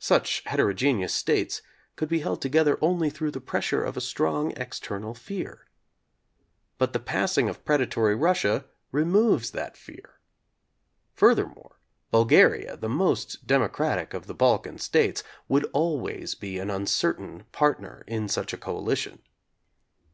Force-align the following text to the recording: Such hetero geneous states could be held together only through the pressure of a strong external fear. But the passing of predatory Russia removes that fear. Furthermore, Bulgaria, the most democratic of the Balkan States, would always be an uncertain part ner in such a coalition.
Such 0.00 0.42
hetero 0.46 0.72
geneous 0.72 1.12
states 1.12 1.60
could 1.96 2.08
be 2.08 2.20
held 2.20 2.40
together 2.40 2.78
only 2.80 3.10
through 3.10 3.32
the 3.32 3.42
pressure 3.42 3.84
of 3.84 3.94
a 3.94 4.00
strong 4.00 4.52
external 4.52 5.12
fear. 5.12 5.66
But 6.78 6.94
the 6.94 6.98
passing 6.98 7.50
of 7.50 7.62
predatory 7.62 8.14
Russia 8.14 8.64
removes 8.90 9.50
that 9.50 9.76
fear. 9.76 10.18
Furthermore, 11.12 11.78
Bulgaria, 12.10 12.78
the 12.78 12.88
most 12.88 13.46
democratic 13.46 14.14
of 14.14 14.26
the 14.26 14.34
Balkan 14.34 14.78
States, 14.78 15.22
would 15.46 15.66
always 15.74 16.34
be 16.34 16.58
an 16.58 16.70
uncertain 16.70 17.44
part 17.52 17.78
ner 17.78 18.02
in 18.06 18.30
such 18.30 18.54
a 18.54 18.56
coalition. 18.56 19.20